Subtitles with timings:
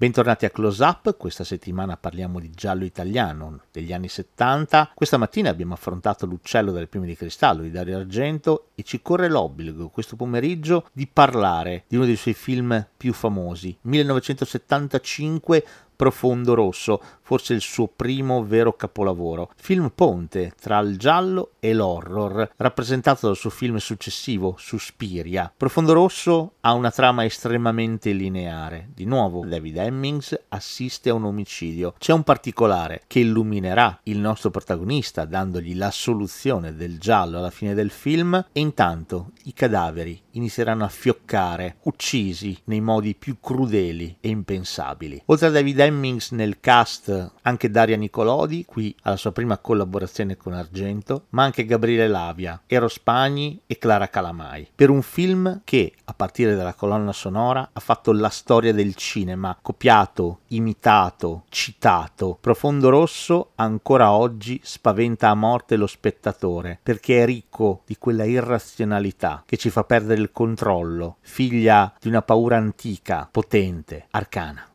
[0.00, 4.92] Bentornati a Close Up, questa settimana parliamo di giallo italiano degli anni 70.
[4.94, 9.28] Questa mattina abbiamo affrontato L'uccello dalle piume di cristallo di Dario Argento e ci corre
[9.28, 17.02] l'obbligo questo pomeriggio di parlare di uno dei suoi film più famosi, 1975 Profondo Rosso,
[17.30, 19.52] forse il suo primo vero capolavoro.
[19.54, 25.52] Film ponte tra il giallo e l'horror, rappresentato dal suo film successivo, Suspiria.
[25.56, 28.88] Profondo Rosso ha una trama estremamente lineare.
[28.92, 31.94] Di nuovo, David Hemmings assiste a un omicidio.
[31.98, 37.74] C'è un particolare che illuminerà il nostro protagonista, dandogli la soluzione del giallo alla fine
[37.74, 44.30] del film, e intanto i cadaveri inizieranno a fioccare, uccisi nei modi più crudeli e
[44.30, 45.22] impensabili.
[45.26, 50.52] Oltre a David Hemmings nel cast anche Daria Nicolodi, qui alla sua prima collaborazione con
[50.52, 56.14] Argento, ma anche Gabriele Lavia, Ero Spagni e Clara Calamai, per un film che, a
[56.14, 62.38] partire dalla colonna sonora, ha fatto la storia del cinema, copiato, imitato, citato.
[62.40, 69.42] Profondo Rosso ancora oggi spaventa a morte lo spettatore, perché è ricco di quella irrazionalità
[69.46, 74.69] che ci fa perdere il controllo, figlia di una paura antica, potente, arcana.